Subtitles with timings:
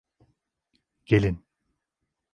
[1.05, 1.45] Gelin.